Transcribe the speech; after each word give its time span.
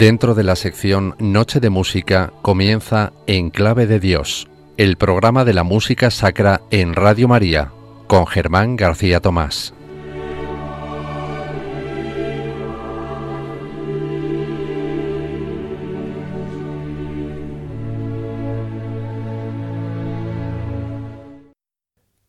Dentro 0.00 0.34
de 0.34 0.44
la 0.44 0.56
sección 0.56 1.14
Noche 1.18 1.60
de 1.60 1.68
Música 1.68 2.32
comienza 2.40 3.12
En 3.26 3.50
Clave 3.50 3.86
de 3.86 4.00
Dios, 4.00 4.48
el 4.78 4.96
programa 4.96 5.44
de 5.44 5.52
la 5.52 5.62
música 5.62 6.10
sacra 6.10 6.62
en 6.70 6.94
Radio 6.94 7.28
María, 7.28 7.70
con 8.06 8.26
Germán 8.26 8.76
García 8.76 9.20
Tomás. 9.20 9.74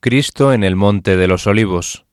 Cristo 0.01 0.51
en 0.51 0.65
el 0.65 0.76
Monte 0.76 1.15
de 1.15 1.27
los 1.29 1.48
Olivos, 1.48 2.05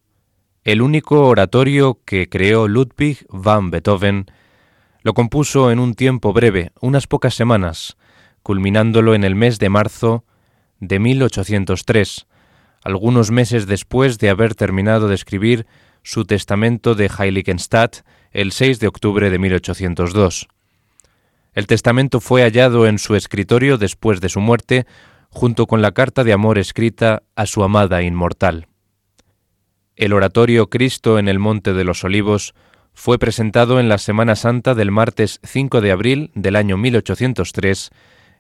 el 0.62 0.82
único 0.82 1.26
oratorio 1.26 1.98
que 2.04 2.28
creó 2.28 2.68
Ludwig 2.68 3.26
van 3.28 3.72
Beethoven, 3.72 4.26
lo 5.02 5.14
compuso 5.14 5.70
en 5.70 5.78
un 5.78 5.94
tiempo 5.94 6.32
breve, 6.32 6.72
unas 6.80 7.06
pocas 7.06 7.34
semanas, 7.34 7.96
culminándolo 8.42 9.14
en 9.14 9.24
el 9.24 9.34
mes 9.34 9.58
de 9.58 9.68
marzo 9.68 10.24
de 10.80 10.98
1803, 10.98 12.26
algunos 12.82 13.30
meses 13.30 13.66
después 13.66 14.18
de 14.18 14.30
haber 14.30 14.54
terminado 14.54 15.08
de 15.08 15.14
escribir 15.14 15.66
su 16.02 16.24
testamento 16.24 16.94
de 16.94 17.10
Heiligenstadt 17.16 17.98
el 18.32 18.52
6 18.52 18.80
de 18.80 18.88
octubre 18.88 19.30
de 19.30 19.38
1802. 19.38 20.48
El 21.52 21.66
testamento 21.66 22.20
fue 22.20 22.42
hallado 22.42 22.86
en 22.86 22.98
su 22.98 23.16
escritorio 23.16 23.78
después 23.78 24.20
de 24.20 24.28
su 24.28 24.40
muerte, 24.40 24.86
junto 25.30 25.66
con 25.66 25.82
la 25.82 25.92
carta 25.92 26.24
de 26.24 26.32
amor 26.32 26.58
escrita 26.58 27.22
a 27.34 27.46
su 27.46 27.62
amada 27.62 28.02
inmortal. 28.02 28.68
El 29.96 30.12
oratorio 30.12 30.70
Cristo 30.70 31.18
en 31.18 31.28
el 31.28 31.38
Monte 31.38 31.72
de 31.72 31.84
los 31.84 32.04
Olivos 32.04 32.54
fue 32.98 33.16
presentado 33.20 33.78
en 33.78 33.88
la 33.88 33.96
Semana 33.96 34.34
Santa 34.34 34.74
del 34.74 34.90
martes 34.90 35.38
5 35.44 35.80
de 35.80 35.92
abril 35.92 36.32
del 36.34 36.56
año 36.56 36.76
1803 36.76 37.90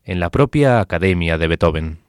en 0.02 0.18
la 0.18 0.30
propia 0.30 0.80
Academia 0.80 1.38
de 1.38 1.46
Beethoven. 1.46 2.07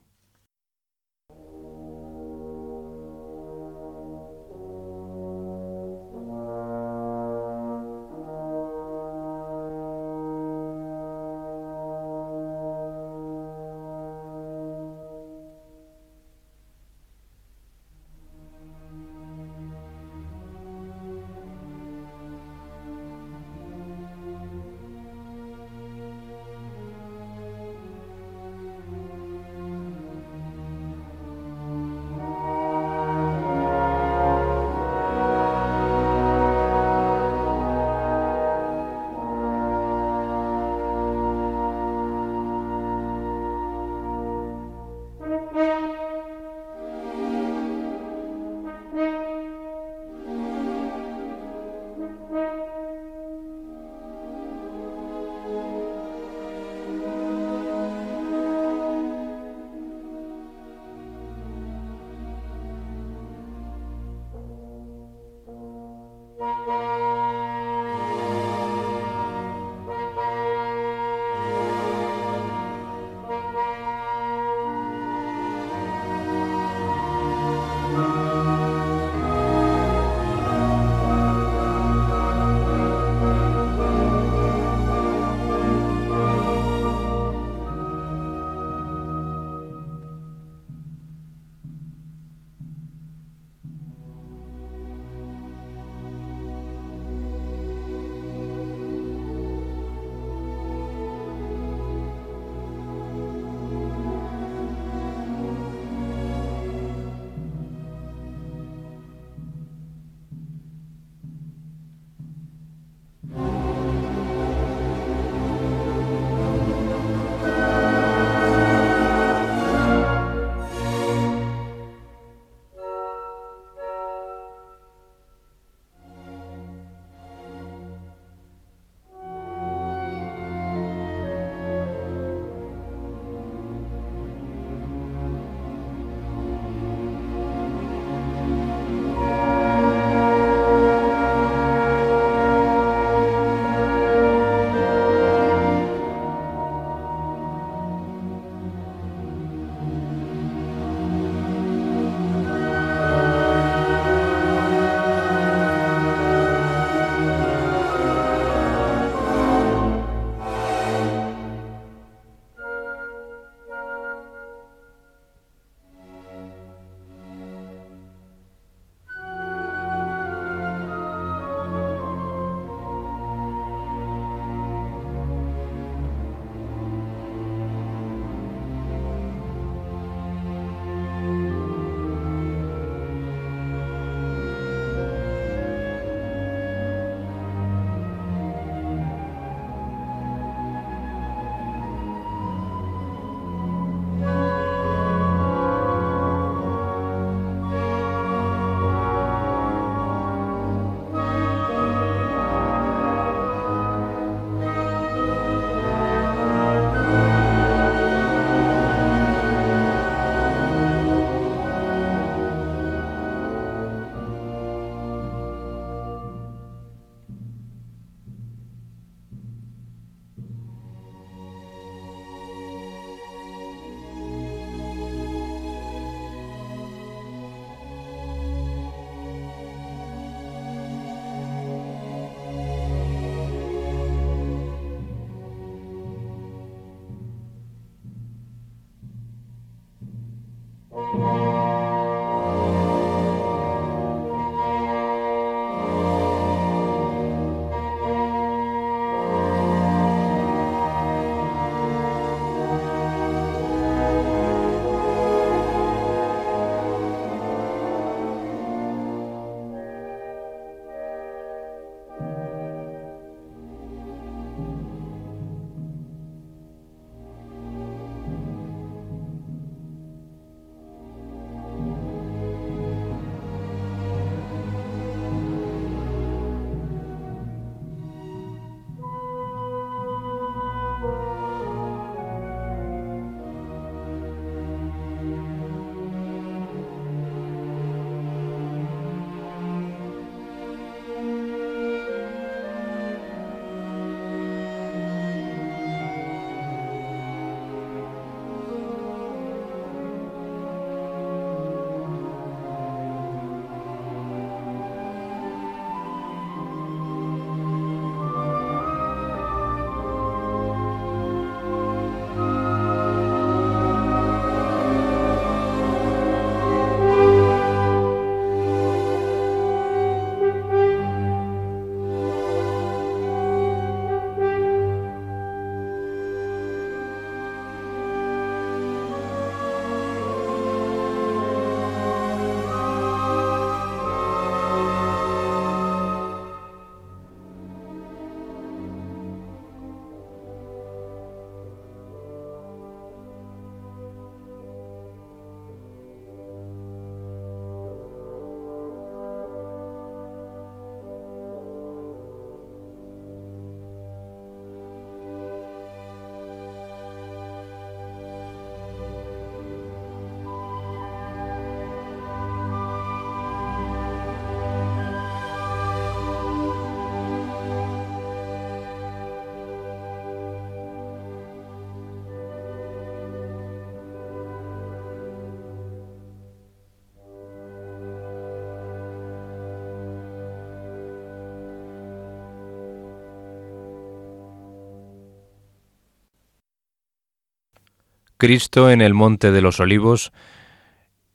Cristo 388.40 388.90
en 388.90 389.02
el 389.02 389.14
Monte 389.14 389.52
de 389.52 389.62
los 389.62 389.82
Olivos 389.82 390.32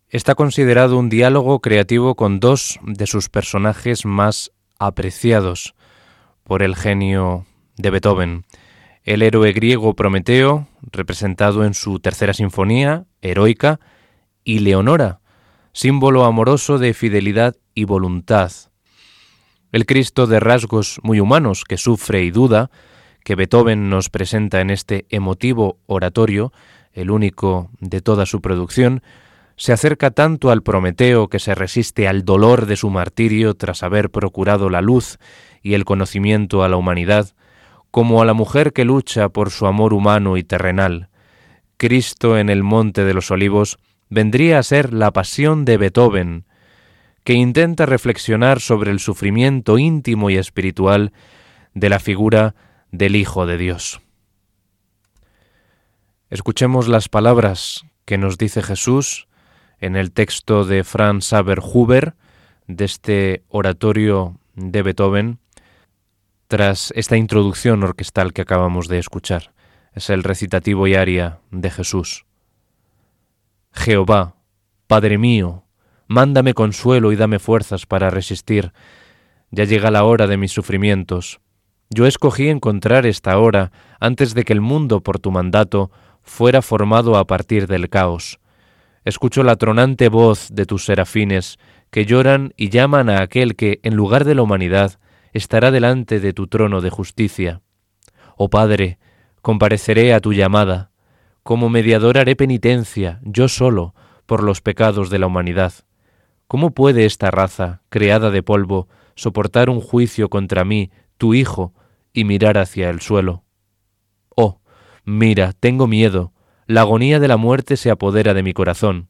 está 0.09 0.35
considerado 0.35 0.99
un 0.99 1.11
diálogo 1.11 1.61
creativo 1.61 2.15
con 2.15 2.41
dos 2.41 2.81
de 2.83 3.07
sus 3.07 3.29
personajes 3.29 4.07
más 4.07 4.53
apreciados 4.79 5.75
por 6.45 6.63
el 6.63 6.75
genio 6.75 7.45
de 7.77 7.91
Beethoven, 7.91 8.47
el 9.03 9.21
héroe 9.21 9.53
griego 9.53 9.95
Prometeo, 9.95 10.67
representado 10.81 11.67
en 11.67 11.75
su 11.75 12.01
tercera 12.01 12.33
sinfonía, 12.33 13.05
heroica, 13.21 13.81
y 14.43 14.61
Leonora, 14.61 15.21
símbolo 15.75 16.25
amoroso 16.25 16.79
de 16.79 16.95
fidelidad 16.95 17.55
y 17.75 17.85
voluntad. 17.85 18.51
El 19.73 19.85
Cristo 19.85 20.27
de 20.27 20.41
rasgos 20.41 21.01
muy 21.03 21.21
humanos 21.21 21.65
que 21.65 21.77
sufre 21.77 22.23
y 22.23 22.31
duda, 22.31 22.71
que 23.25 23.35
Beethoven 23.35 23.91
nos 23.91 24.09
presenta 24.09 24.63
en 24.63 24.71
este 24.71 25.05
emotivo 25.11 25.81
oratorio, 25.85 26.51
el 26.95 27.11
único 27.11 27.71
de 27.81 28.01
toda 28.01 28.25
su 28.25 28.41
producción, 28.41 29.03
se 29.57 29.73
acerca 29.73 30.11
tanto 30.11 30.51
al 30.51 30.63
Prometeo 30.63 31.29
que 31.29 31.39
se 31.39 31.55
resiste 31.55 32.09
al 32.09 32.25
dolor 32.25 32.67
de 32.67 32.77
su 32.77 32.91
martirio 32.91 33.55
tras 33.55 33.83
haber 33.83 34.11
procurado 34.11 34.71
la 34.71 34.81
luz 34.81 35.19
y 35.63 35.75
el 35.75 35.85
conocimiento 35.85 36.65
a 36.65 36.69
la 36.69 36.77
humanidad, 36.77 37.35
como 37.91 38.21
a 38.21 38.25
la 38.25 38.35
mujer 38.35 38.73
que 38.73 38.85
lucha 38.85 39.29
por 39.29 39.51
su 39.51 39.67
amor 39.67 39.93
humano 39.95 40.37
y 40.37 40.43
terrenal. 40.43 41.09
Cristo 41.77 42.39
en 42.39 42.49
el 42.49 42.63
Monte 42.63 43.05
de 43.05 43.15
los 43.15 43.31
Olivos 43.31 43.79
vendría 44.09 44.59
a 44.59 44.63
ser 44.63 44.93
la 44.93 45.13
pasión 45.13 45.65
de 45.65 45.77
Beethoven, 45.77 46.45
que 47.23 47.35
intenta 47.35 47.87
reflexionar 47.87 48.61
sobre 48.61 48.91
el 48.91 49.01
sufrimiento 49.01 49.79
íntimo 49.79 50.31
y 50.31 50.37
espiritual 50.37 51.13
de 51.73 51.89
la 51.89 51.99
figura 51.99 52.55
del 52.91 53.17
Hijo 53.17 53.47
de 53.47 53.59
Dios. 53.59 54.04
Escuchemos 56.35 56.89
las 56.89 57.09
palabras 57.09 57.85
que 58.05 58.19
nos 58.19 58.39
dice 58.39 58.61
Jesús 58.61 59.29
en 59.79 59.95
el 59.95 60.11
texto 60.11 60.65
de 60.65 60.83
Franz 60.83 61.33
Haber-Huber 61.33 62.17
de 62.67 62.85
este 62.87 63.45
oratorio 63.51 64.41
de 64.57 64.83
Beethoven 64.83 65.39
tras 66.49 66.93
esta 66.97 67.17
introducción 67.17 67.85
orquestal 67.85 68.33
que 68.33 68.43
acabamos 68.43 68.89
de 68.89 68.99
escuchar. 68.99 69.53
Es 69.93 70.11
el 70.11 70.25
recitativo 70.25 70.89
y 70.89 70.97
aria 70.97 71.39
de 71.53 71.71
Jesús. 71.71 72.27
Jehová, 73.73 74.35
Padre 74.89 75.19
mío, 75.19 75.63
mándame 76.09 76.53
consuelo 76.53 77.13
y 77.13 77.17
dame 77.17 77.39
fuerzas 77.39 77.87
para 77.87 78.11
resistir. 78.11 78.73
Ya 79.53 79.63
llega 79.63 79.93
la 79.93 80.03
hora 80.03 80.27
de 80.27 80.37
mis 80.37 80.51
sufrimientos. 80.51 81.39
Yo 81.91 82.07
escogí 82.07 82.49
encontrar 82.49 83.07
esta 83.07 83.39
hora 83.39 83.71
antes 84.01 84.35
de 84.35 84.43
que 84.43 84.53
el 84.53 84.61
mundo, 84.61 85.01
por 85.01 85.21
tu 85.21 85.31
mandato, 85.31 85.93
fuera 86.25 86.63
formado 86.63 87.17
a 87.17 87.27
partir 87.27 87.67
del 87.67 87.89
caos. 87.89 88.41
Escucho 89.05 89.43
la 89.45 89.57
tronante 89.57 90.09
voz 90.09 90.49
de 90.51 90.67
tus 90.67 90.85
serafines, 90.87 91.59
que 91.91 92.07
lloran 92.07 92.53
y 92.57 92.71
llaman 92.71 93.09
a 93.09 93.21
aquel 93.21 93.55
que, 93.55 93.79
en 93.83 93.95
lugar 93.95 94.25
de 94.25 94.35
la 94.35 94.43
humanidad, 94.43 94.99
estará 95.33 95.71
delante 95.71 96.21
de 96.21 96.33
tu 96.33 96.47
trono 96.47 96.81
de 96.81 96.91
justicia. 96.91 97.61
Oh 98.37 98.49
Padre, 98.51 98.99
compareceré 99.43 100.15
a 100.15 100.21
tu 100.21 100.33
llamada, 100.33 100.91
como 101.43 101.69
mediador 101.69 102.17
haré 102.17 102.35
penitencia, 102.35 103.21
yo 103.23 103.49
solo, 103.49 103.95
por 104.25 104.43
los 104.43 104.63
pecados 104.63 105.11
de 105.11 105.19
la 105.19 105.27
humanidad. 105.27 105.75
¿Cómo 106.49 106.71
puede 106.71 107.05
esta 107.05 107.31
raza, 107.31 107.83
creada 107.91 108.31
de 108.31 108.43
polvo, 108.43 108.89
soportar 109.15 109.69
un 109.69 109.81
juicio 109.81 110.31
contra 110.31 110.65
mí, 110.65 110.91
tu 111.19 111.35
Hijo, 111.35 111.75
y 112.15 112.25
mirar 112.25 112.57
hacia 112.57 112.89
el 112.89 113.01
suelo? 113.01 113.45
Mira, 115.05 115.53
tengo 115.53 115.87
miedo, 115.87 116.33
la 116.67 116.81
agonía 116.83 117.21
de 117.21 117.29
la 117.29 117.37
muerte 117.37 117.77
se 117.77 117.91
apodera 117.91 118.33
de 118.33 118.43
mi 118.43 118.55
corazón. 118.55 119.09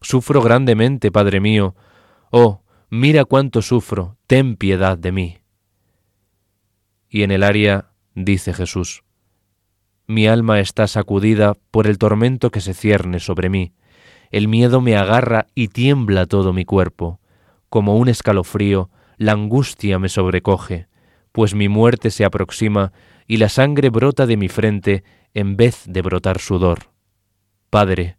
Sufro 0.00 0.40
grandemente, 0.40 1.10
Padre 1.10 1.40
mío. 1.40 1.74
Oh, 2.30 2.62
mira 2.90 3.24
cuánto 3.24 3.60
sufro, 3.60 4.16
ten 4.26 4.56
piedad 4.56 4.96
de 4.96 5.12
mí. 5.12 5.38
Y 7.08 7.22
en 7.22 7.32
el 7.32 7.42
aria 7.42 7.90
dice 8.14 8.52
Jesús, 8.54 9.02
Mi 10.06 10.28
alma 10.28 10.60
está 10.60 10.86
sacudida 10.86 11.54
por 11.72 11.88
el 11.88 11.98
tormento 11.98 12.50
que 12.50 12.60
se 12.60 12.74
cierne 12.74 13.18
sobre 13.18 13.48
mí. 13.48 13.72
El 14.30 14.46
miedo 14.46 14.80
me 14.80 14.96
agarra 14.96 15.46
y 15.54 15.68
tiembla 15.68 16.26
todo 16.26 16.52
mi 16.52 16.64
cuerpo. 16.64 17.20
Como 17.68 17.96
un 17.96 18.08
escalofrío, 18.08 18.90
la 19.16 19.32
angustia 19.32 19.98
me 19.98 20.08
sobrecoge, 20.08 20.88
pues 21.36 21.54
mi 21.54 21.68
muerte 21.68 22.10
se 22.10 22.24
aproxima 22.24 22.94
y 23.26 23.36
la 23.36 23.50
sangre 23.50 23.90
brota 23.90 24.24
de 24.24 24.38
mi 24.38 24.48
frente 24.48 25.04
en 25.34 25.58
vez 25.58 25.82
de 25.86 26.00
brotar 26.00 26.38
sudor. 26.38 26.92
Padre, 27.68 28.16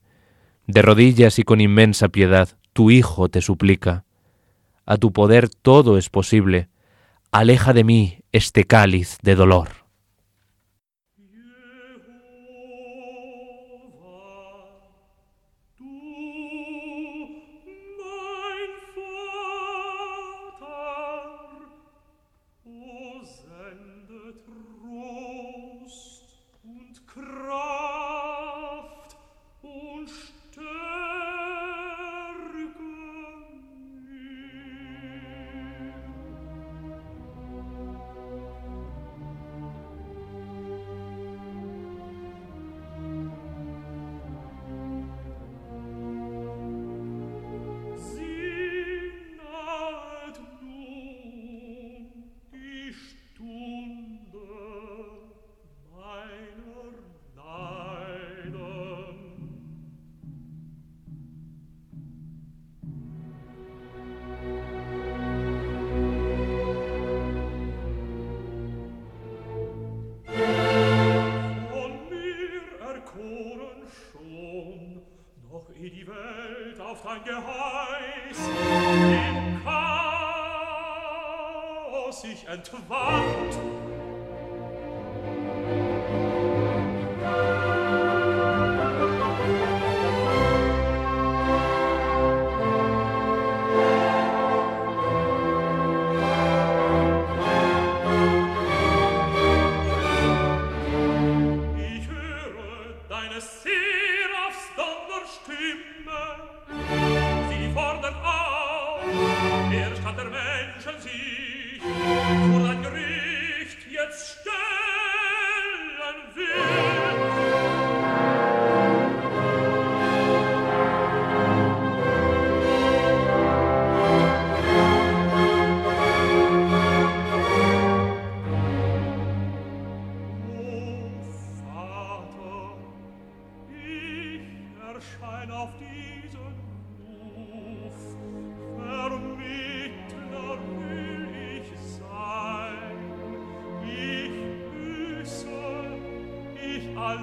de 0.68 0.84
rodillas 0.84 1.40
y 1.40 1.44
con 1.44 1.60
inmensa 1.60 2.10
piedad, 2.10 2.60
tu 2.74 2.92
Hijo 2.92 3.28
te 3.28 3.42
suplica. 3.42 4.06
A 4.86 4.98
tu 4.98 5.14
poder 5.14 5.50
todo 5.50 5.98
es 5.98 6.12
posible. 6.12 6.70
Aleja 7.32 7.74
de 7.74 7.84
mí 7.84 8.20
este 8.34 8.66
cáliz 8.66 9.18
de 9.24 9.34
dolor. 9.34 9.87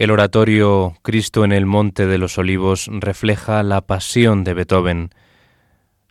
El 0.00 0.10
oratorio 0.10 0.94
Cristo 1.02 1.44
en 1.44 1.52
el 1.52 1.66
Monte 1.66 2.06
de 2.06 2.16
los 2.16 2.38
Olivos 2.38 2.88
refleja 2.90 3.62
la 3.62 3.82
pasión 3.82 4.44
de 4.44 4.54
Beethoven, 4.54 5.10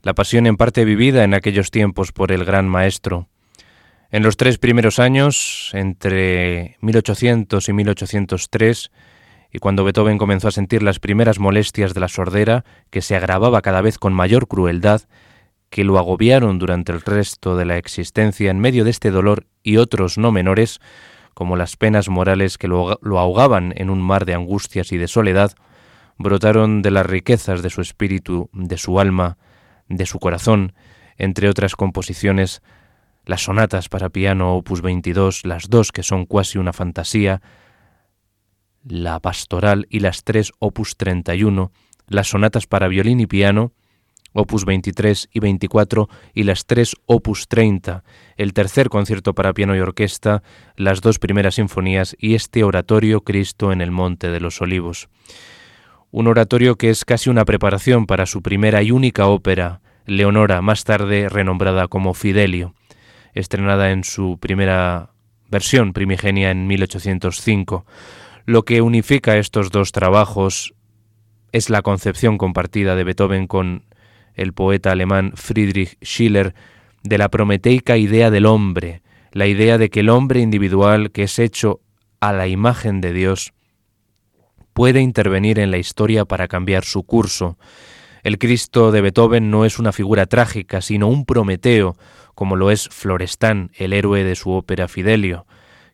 la 0.03 0.13
pasión 0.13 0.45
en 0.45 0.57
parte 0.57 0.85
vivida 0.85 1.23
en 1.23 1.33
aquellos 1.33 1.71
tiempos 1.71 2.11
por 2.11 2.31
el 2.31 2.45
gran 2.45 2.69
maestro. 2.69 3.29
En 4.11 4.21
los 4.21 4.37
tres 4.37 4.59
primeros 4.59 4.99
años, 4.99 5.71
entre 5.73 6.77
1800 6.81 7.67
y 7.67 7.73
1803, 7.73 8.91
y 9.51 9.57
cuando 9.57 9.83
Beethoven 9.83 10.19
comenzó 10.19 10.49
a 10.49 10.51
sentir 10.51 10.83
las 10.83 10.99
primeras 10.99 11.39
molestias 11.39 11.95
de 11.95 11.99
la 11.99 12.09
sordera, 12.09 12.65
que 12.91 13.01
se 13.01 13.15
agravaba 13.15 13.63
cada 13.63 13.81
vez 13.81 13.97
con 13.97 14.13
mayor 14.13 14.47
crueldad, 14.47 15.01
que 15.71 15.83
lo 15.83 15.97
agobiaron 15.97 16.59
durante 16.59 16.91
el 16.91 17.01
resto 17.01 17.57
de 17.57 17.65
la 17.65 17.77
existencia 17.77 18.51
en 18.51 18.59
medio 18.59 18.83
de 18.83 18.91
este 18.91 19.09
dolor 19.09 19.47
y 19.63 19.77
otros 19.77 20.19
no 20.19 20.31
menores, 20.31 20.79
como 21.39 21.55
las 21.55 21.77
penas 21.77 22.09
morales 22.09 22.57
que 22.57 22.67
lo, 22.67 22.99
ahogaban 23.17 23.73
en 23.77 23.89
un 23.89 24.01
mar 24.01 24.25
de 24.25 24.33
angustias 24.33 24.91
y 24.91 24.97
de 24.97 25.07
soledad, 25.07 25.53
brotaron 26.17 26.81
de 26.81 26.91
las 26.91 27.05
riquezas 27.05 27.61
de 27.61 27.69
su 27.69 27.79
espíritu, 27.79 28.49
de 28.51 28.77
su 28.77 28.99
alma, 28.99 29.37
de 29.87 30.05
su 30.05 30.19
corazón, 30.19 30.73
entre 31.17 31.47
otras 31.47 31.77
composiciones, 31.77 32.61
las 33.23 33.43
sonatas 33.43 33.87
para 33.87 34.09
piano 34.09 34.57
opus 34.57 34.81
22, 34.81 35.45
las 35.45 35.69
dos 35.69 35.93
que 35.93 36.03
son 36.03 36.25
casi 36.25 36.57
una 36.57 36.73
fantasía, 36.73 37.41
la 38.83 39.21
pastoral 39.21 39.87
y 39.89 40.01
las 40.01 40.25
tres 40.25 40.51
opus 40.59 40.97
31, 40.97 41.71
las 42.07 42.27
sonatas 42.27 42.67
para 42.67 42.89
violín 42.89 43.21
y 43.21 43.27
piano, 43.27 43.71
opus 44.33 44.65
23 44.65 45.29
y 45.31 45.39
24 45.39 46.09
y 46.33 46.43
las 46.43 46.65
tres 46.65 46.95
opus 47.05 47.47
30, 47.47 48.03
el 48.37 48.53
tercer 48.53 48.89
concierto 48.89 49.33
para 49.33 49.53
piano 49.53 49.75
y 49.75 49.79
orquesta, 49.79 50.43
las 50.75 51.01
dos 51.01 51.19
primeras 51.19 51.55
sinfonías 51.55 52.15
y 52.19 52.35
este 52.35 52.63
oratorio 52.63 53.21
Cristo 53.21 53.71
en 53.71 53.81
el 53.81 53.91
Monte 53.91 54.29
de 54.29 54.39
los 54.39 54.61
Olivos. 54.61 55.09
Un 56.11 56.27
oratorio 56.27 56.75
que 56.75 56.89
es 56.89 57.05
casi 57.05 57.29
una 57.29 57.45
preparación 57.45 58.05
para 58.07 58.25
su 58.25 58.41
primera 58.41 58.81
y 58.81 58.91
única 58.91 59.27
ópera, 59.27 59.81
Leonora, 60.05 60.61
más 60.61 60.83
tarde 60.83 61.29
renombrada 61.29 61.87
como 61.87 62.13
Fidelio, 62.13 62.73
estrenada 63.33 63.91
en 63.91 64.03
su 64.03 64.39
primera 64.39 65.11
versión 65.49 65.93
primigenia 65.93 66.51
en 66.51 66.67
1805. 66.67 67.85
Lo 68.45 68.63
que 68.63 68.81
unifica 68.81 69.37
estos 69.37 69.69
dos 69.69 69.91
trabajos 69.91 70.73
es 71.51 71.69
la 71.69 71.81
concepción 71.81 72.37
compartida 72.37 72.95
de 72.95 73.03
Beethoven 73.03 73.47
con 73.47 73.83
el 74.39 74.53
poeta 74.53 74.91
alemán 74.91 75.33
Friedrich 75.35 75.97
Schiller, 76.01 76.55
de 77.03 77.17
la 77.17 77.29
prometeica 77.29 77.97
idea 77.97 78.31
del 78.31 78.45
hombre, 78.45 79.01
la 79.31 79.47
idea 79.47 79.77
de 79.77 79.89
que 79.89 79.99
el 79.99 80.09
hombre 80.09 80.39
individual 80.39 81.11
que 81.11 81.23
es 81.23 81.39
hecho 81.39 81.81
a 82.21 82.31
la 82.31 82.47
imagen 82.47 83.01
de 83.01 83.11
Dios 83.11 83.53
puede 84.73 85.01
intervenir 85.01 85.59
en 85.59 85.71
la 85.71 85.77
historia 85.77 86.23
para 86.23 86.47
cambiar 86.47 86.85
su 86.85 87.03
curso. 87.03 87.57
El 88.23 88.37
Cristo 88.37 88.91
de 88.91 89.01
Beethoven 89.01 89.51
no 89.51 89.65
es 89.65 89.77
una 89.77 89.91
figura 89.91 90.25
trágica, 90.25 90.81
sino 90.81 91.09
un 91.09 91.25
Prometeo, 91.25 91.97
como 92.33 92.55
lo 92.55 92.71
es 92.71 92.87
Florestan, 92.89 93.71
el 93.75 93.91
héroe 93.91 94.23
de 94.23 94.35
su 94.35 94.51
ópera 94.51 94.87
Fidelio, 94.87 95.45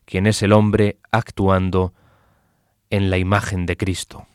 quien 0.04 0.28
es 0.28 0.40
el 0.42 0.52
hombre 0.52 0.98
actuando 1.10 1.94
en 2.90 3.10
la 3.10 3.18
imagen 3.18 3.66
de 3.66 3.76
Cristo. 3.76 4.26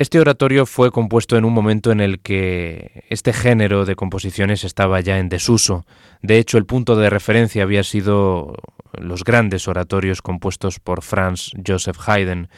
Este 0.00 0.18
oratorio 0.18 0.64
fue 0.64 0.90
compuesto 0.90 1.36
en 1.36 1.44
un 1.44 1.52
momento 1.52 1.92
en 1.92 2.00
el 2.00 2.20
que 2.20 3.04
este 3.10 3.34
género 3.34 3.84
de 3.84 3.96
composiciones 3.96 4.64
estaba 4.64 4.98
ya 5.00 5.18
en 5.18 5.28
desuso. 5.28 5.84
De 6.22 6.38
hecho, 6.38 6.56
el 6.56 6.64
punto 6.64 6.96
de 6.96 7.10
referencia 7.10 7.64
había 7.64 7.82
sido 7.82 8.54
los 8.98 9.24
grandes 9.24 9.68
oratorios 9.68 10.22
compuestos 10.22 10.80
por 10.80 11.02
Franz 11.02 11.50
Joseph 11.66 11.98
Haydn. 12.08 12.48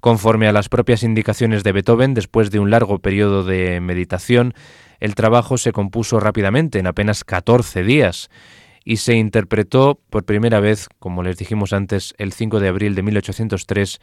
Conforme 0.00 0.48
a 0.48 0.52
las 0.52 0.70
propias 0.70 1.02
indicaciones 1.02 1.64
de 1.64 1.72
Beethoven, 1.72 2.14
después 2.14 2.50
de 2.50 2.60
un 2.60 2.70
largo 2.70 2.98
periodo 2.98 3.44
de 3.44 3.78
meditación, 3.82 4.54
el 4.98 5.14
trabajo 5.14 5.58
se 5.58 5.72
compuso 5.72 6.18
rápidamente, 6.18 6.78
en 6.78 6.86
apenas 6.86 7.24
14 7.24 7.82
días, 7.82 8.30
y 8.86 8.96
se 8.98 9.16
interpretó 9.16 10.00
por 10.08 10.24
primera 10.24 10.60
vez, 10.60 10.88
como 10.98 11.22
les 11.22 11.36
dijimos 11.36 11.74
antes, 11.74 12.14
el 12.16 12.32
5 12.32 12.58
de 12.58 12.68
abril 12.68 12.94
de 12.94 13.02
1803 13.02 14.00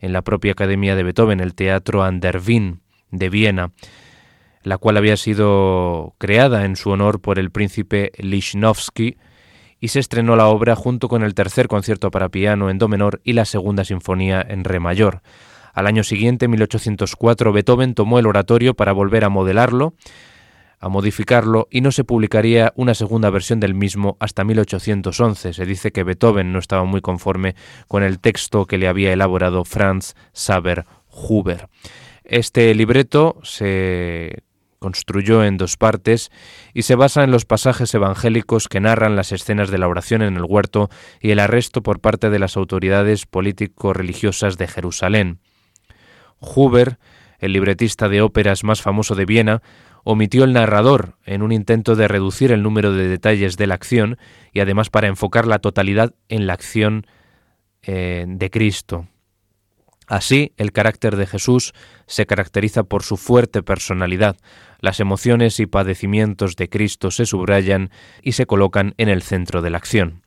en 0.00 0.12
la 0.12 0.22
propia 0.22 0.52
Academia 0.52 0.94
de 0.96 1.02
Beethoven, 1.02 1.40
el 1.40 1.54
Teatro 1.54 2.02
an 2.02 2.20
der 2.20 2.40
Wien 2.46 2.80
de 3.10 3.28
Viena, 3.28 3.72
la 4.62 4.78
cual 4.78 4.96
había 4.96 5.16
sido 5.16 6.14
creada 6.18 6.64
en 6.64 6.76
su 6.76 6.90
honor 6.90 7.20
por 7.20 7.38
el 7.38 7.50
príncipe 7.50 8.12
Lichnowsky, 8.18 9.16
y 9.78 9.88
se 9.88 10.00
estrenó 10.00 10.36
la 10.36 10.48
obra 10.48 10.74
junto 10.74 11.08
con 11.08 11.22
el 11.22 11.34
tercer 11.34 11.68
concierto 11.68 12.10
para 12.10 12.30
piano 12.30 12.70
en 12.70 12.78
do 12.78 12.88
menor 12.88 13.20
y 13.24 13.34
la 13.34 13.44
segunda 13.44 13.84
sinfonía 13.84 14.44
en 14.46 14.64
re 14.64 14.80
mayor. 14.80 15.22
Al 15.74 15.86
año 15.86 16.02
siguiente, 16.02 16.48
1804, 16.48 17.52
Beethoven 17.52 17.94
tomó 17.94 18.18
el 18.18 18.26
oratorio 18.26 18.74
para 18.74 18.92
volver 18.92 19.24
a 19.24 19.28
modelarlo, 19.28 19.92
a 20.80 20.88
modificarlo 20.88 21.68
y 21.70 21.80
no 21.80 21.92
se 21.92 22.04
publicaría 22.04 22.72
una 22.76 22.94
segunda 22.94 23.30
versión 23.30 23.60
del 23.60 23.74
mismo 23.74 24.16
hasta 24.20 24.44
1811. 24.44 25.52
Se 25.52 25.66
dice 25.66 25.92
que 25.92 26.04
Beethoven 26.04 26.52
no 26.52 26.58
estaba 26.58 26.84
muy 26.84 27.00
conforme 27.00 27.54
con 27.88 28.02
el 28.02 28.20
texto 28.20 28.66
que 28.66 28.78
le 28.78 28.88
había 28.88 29.12
elaborado 29.12 29.64
Franz 29.64 30.14
Saber 30.32 30.84
Huber. 31.10 31.68
Este 32.24 32.74
libreto 32.74 33.38
se 33.42 34.42
construyó 34.78 35.44
en 35.44 35.56
dos 35.56 35.76
partes 35.76 36.30
y 36.74 36.82
se 36.82 36.94
basa 36.94 37.24
en 37.24 37.30
los 37.30 37.44
pasajes 37.44 37.94
evangélicos 37.94 38.68
que 38.68 38.80
narran 38.80 39.16
las 39.16 39.32
escenas 39.32 39.70
de 39.70 39.78
la 39.78 39.88
oración 39.88 40.22
en 40.22 40.36
el 40.36 40.44
huerto 40.44 40.90
y 41.20 41.30
el 41.30 41.38
arresto 41.38 41.82
por 41.82 42.00
parte 42.00 42.30
de 42.30 42.38
las 42.38 42.56
autoridades 42.56 43.26
político-religiosas 43.26 44.58
de 44.58 44.68
Jerusalén. 44.68 45.40
Huber, 46.38 46.98
el 47.38 47.52
libretista 47.52 48.08
de 48.08 48.22
óperas 48.22 48.64
más 48.64 48.82
famoso 48.82 49.14
de 49.14 49.24
Viena, 49.24 49.62
omitió 50.08 50.44
el 50.44 50.52
narrador 50.52 51.16
en 51.24 51.42
un 51.42 51.50
intento 51.50 51.96
de 51.96 52.06
reducir 52.06 52.52
el 52.52 52.62
número 52.62 52.92
de 52.92 53.08
detalles 53.08 53.56
de 53.56 53.66
la 53.66 53.74
acción 53.74 54.18
y 54.52 54.60
además 54.60 54.88
para 54.88 55.08
enfocar 55.08 55.48
la 55.48 55.58
totalidad 55.58 56.14
en 56.28 56.46
la 56.46 56.52
acción 56.52 57.08
eh, 57.82 58.24
de 58.28 58.48
Cristo. 58.48 59.08
Así, 60.06 60.52
el 60.58 60.70
carácter 60.70 61.16
de 61.16 61.26
Jesús 61.26 61.74
se 62.06 62.24
caracteriza 62.24 62.84
por 62.84 63.02
su 63.02 63.16
fuerte 63.16 63.64
personalidad. 63.64 64.36
Las 64.78 65.00
emociones 65.00 65.58
y 65.58 65.66
padecimientos 65.66 66.54
de 66.54 66.68
Cristo 66.68 67.10
se 67.10 67.26
subrayan 67.26 67.90
y 68.22 68.32
se 68.32 68.46
colocan 68.46 68.94
en 68.98 69.08
el 69.08 69.22
centro 69.22 69.60
de 69.60 69.70
la 69.70 69.78
acción. 69.78 70.22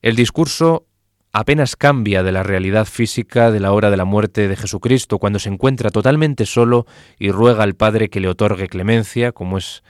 El 0.00 0.16
discurso 0.16 0.86
apenas 1.32 1.76
cambia 1.76 2.22
de 2.22 2.32
la 2.32 2.42
realidad 2.42 2.86
física 2.86 3.50
de 3.50 3.60
la 3.60 3.72
hora 3.72 3.90
de 3.90 3.96
la 3.96 4.04
muerte 4.04 4.48
de 4.48 4.56
Jesucristo, 4.56 5.18
cuando 5.18 5.38
se 5.38 5.48
encuentra 5.48 5.90
totalmente 5.90 6.46
solo 6.46 6.86
y 7.18 7.30
ruega 7.30 7.62
al 7.62 7.74
Padre 7.74 8.10
que 8.10 8.20
le 8.20 8.28
otorgue 8.28 8.68
clemencia, 8.68 9.32
como 9.32 9.58
es 9.58 9.82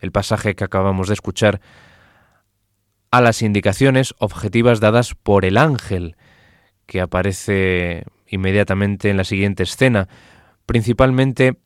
el 0.00 0.12
pasaje 0.12 0.54
que 0.54 0.64
acabamos 0.64 1.08
de 1.08 1.14
escuchar, 1.14 1.60
a 3.10 3.20
las 3.20 3.42
indicaciones 3.42 4.14
objetivas 4.18 4.80
dadas 4.80 5.14
por 5.14 5.44
el 5.44 5.58
ángel, 5.58 6.16
que 6.86 7.00
aparece 7.00 8.04
inmediatamente 8.28 9.10
en 9.10 9.16
la 9.16 9.24
siguiente 9.24 9.62
escena, 9.62 10.08
principalmente 10.66 11.58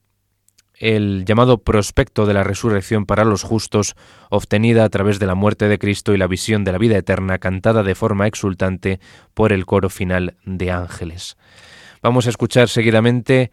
el 0.80 1.26
llamado 1.26 1.58
prospecto 1.58 2.24
de 2.24 2.34
la 2.34 2.42
resurrección 2.42 3.04
para 3.04 3.26
los 3.26 3.42
justos, 3.42 3.94
obtenida 4.30 4.82
a 4.82 4.88
través 4.88 5.18
de 5.18 5.26
la 5.26 5.34
muerte 5.34 5.68
de 5.68 5.78
Cristo 5.78 6.14
y 6.14 6.18
la 6.18 6.26
visión 6.26 6.64
de 6.64 6.72
la 6.72 6.78
vida 6.78 6.96
eterna, 6.96 7.38
cantada 7.38 7.82
de 7.82 7.94
forma 7.94 8.26
exultante 8.26 8.98
por 9.34 9.52
el 9.52 9.66
coro 9.66 9.90
final 9.90 10.36
de 10.46 10.70
ángeles. 10.70 11.36
Vamos 12.02 12.26
a 12.26 12.30
escuchar 12.30 12.70
seguidamente 12.70 13.52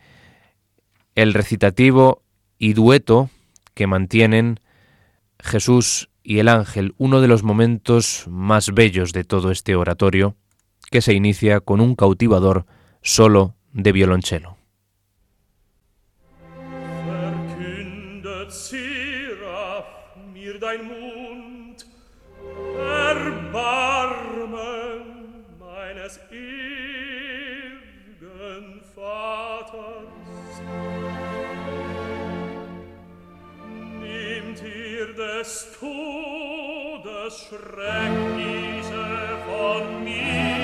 el 1.16 1.34
recitativo 1.34 2.24
y 2.58 2.74
dueto 2.74 3.30
que 3.74 3.88
mantienen 3.88 4.62
Jesús 5.40 6.10
y 6.24 6.40
el 6.40 6.48
ángel, 6.48 6.96
uno 6.98 7.20
de 7.20 7.28
los 7.28 7.44
momentos 7.44 8.26
más 8.30 8.74
bellos 8.74 9.12
de 9.12 9.26
todo 9.26 9.52
este 9.52 9.76
oratorio, 9.76 10.36
que 10.90 11.02
se 11.02 11.14
inicia 11.14 11.60
con 11.60 11.82
un 11.82 11.96
cautivador 11.96 12.66
solo 13.02 13.56
de 13.74 13.92
violonchelo. 13.92 14.57
Ziraf, 18.50 19.86
mir 20.34 20.60
dein 20.60 20.86
Mund, 20.86 21.86
Erbarmen 22.78 24.56
meines 25.60 26.20
ewigen 26.32 26.52
Vaters. 28.96 30.62
Nimmt 34.00 34.62
ihr 34.64 35.14
des 35.14 35.68
Todes 35.80 37.48
Schrecknisse 37.50 39.06
von 39.46 40.04
mir, 40.04 40.57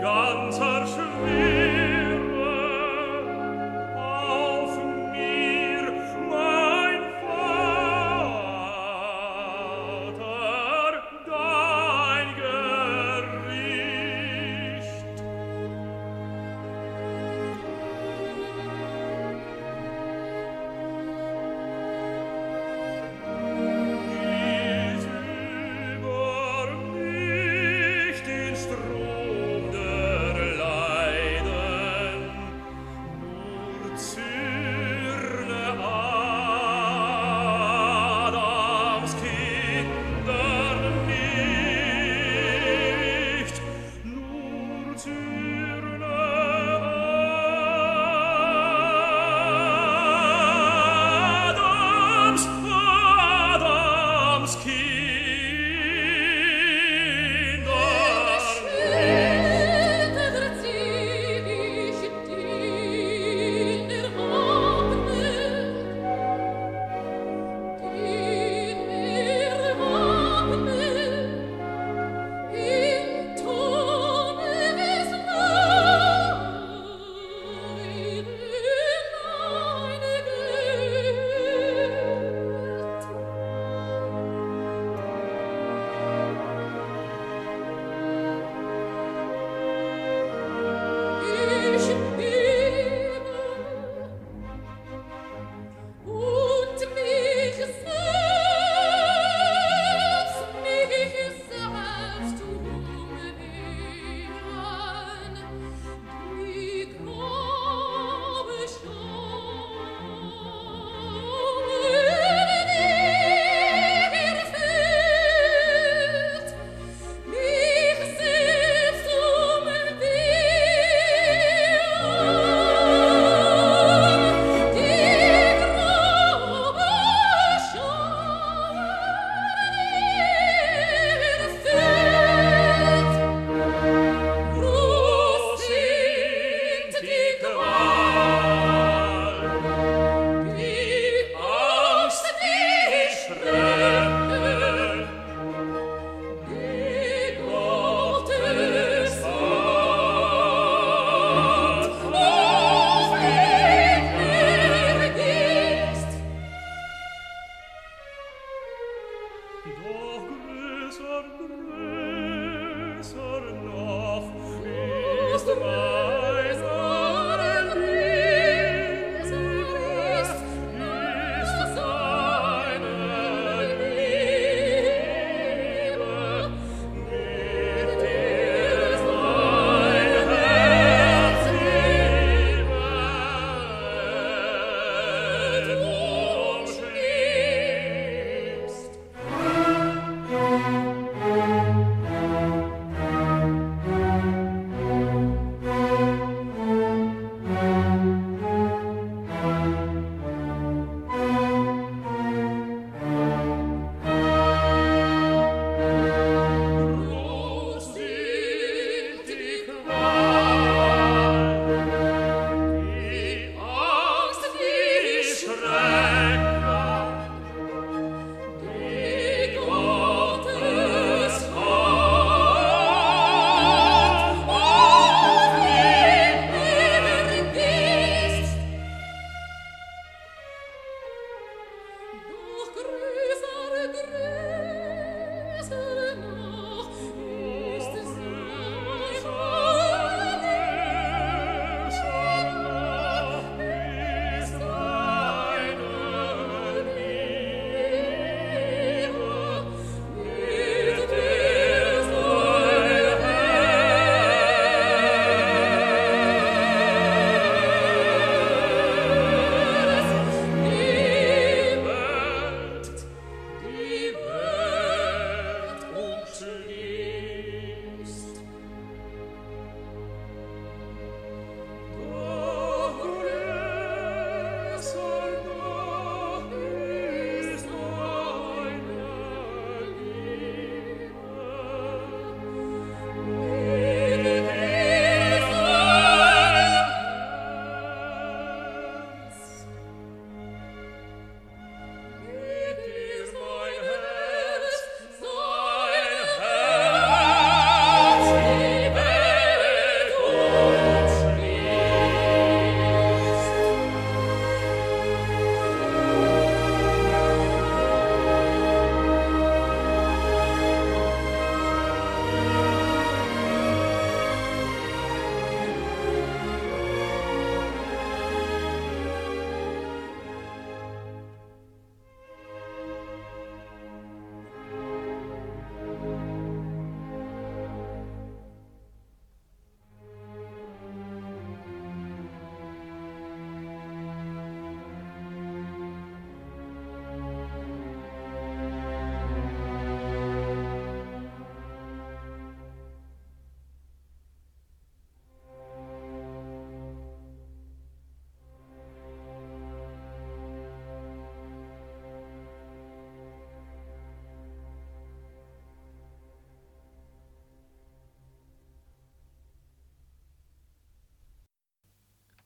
ganzer 0.00 0.86
Schwert. 0.86 1.39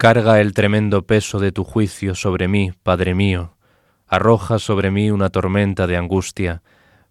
Carga 0.04 0.38
el 0.42 0.52
tremendo 0.52 1.06
peso 1.06 1.38
de 1.38 1.50
tu 1.50 1.64
juicio 1.64 2.14
sobre 2.14 2.46
mí, 2.46 2.72
Padre 2.82 3.14
mío. 3.14 3.56
Arroja 4.06 4.58
sobre 4.58 4.90
mí 4.90 5.10
una 5.10 5.30
tormenta 5.30 5.86
de 5.86 5.96
angustia, 5.96 6.62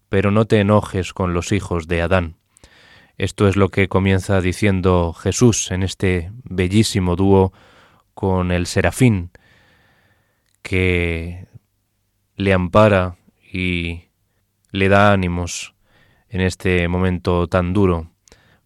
pero 0.08 0.30
no 0.30 0.44
te 0.44 0.60
enojes 0.60 1.12
con 1.12 1.34
los 1.34 1.50
hijos 1.50 1.88
de 1.88 2.02
Adán. 2.02 2.36
Esto 3.18 3.48
es 3.48 3.56
lo 3.56 3.70
que 3.70 3.88
comienza 3.88 4.40
diciendo 4.40 5.12
Jesús 5.12 5.72
en 5.72 5.82
este 5.82 6.30
bellísimo 6.44 7.16
dúo 7.16 7.52
con 8.14 8.52
el 8.52 8.64
serafín, 8.64 9.32
que 10.62 11.48
le 12.36 12.52
ampara 12.52 13.16
y 13.52 14.04
le 14.70 14.88
da 14.88 15.12
ánimos 15.12 15.74
en 16.28 16.42
este 16.42 16.86
momento 16.86 17.48
tan 17.48 17.72
duro 17.72 18.12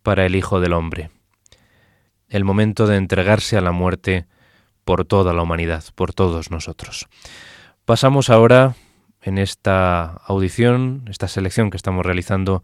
para 0.02 0.26
el 0.26 0.36
Hijo 0.36 0.60
del 0.60 0.74
Hombre. 0.74 1.17
El 2.28 2.44
momento 2.44 2.86
de 2.86 2.96
entregarse 2.96 3.56
a 3.56 3.60
la 3.60 3.72
muerte 3.72 4.26
por 4.84 5.04
toda 5.04 5.32
la 5.32 5.42
humanidad, 5.42 5.84
por 5.94 6.12
todos 6.12 6.50
nosotros. 6.50 7.08
Pasamos 7.84 8.30
ahora 8.30 8.74
en 9.22 9.38
esta 9.38 10.04
audición, 10.26 11.04
esta 11.08 11.28
selección 11.28 11.70
que 11.70 11.76
estamos 11.76 12.04
realizando 12.04 12.62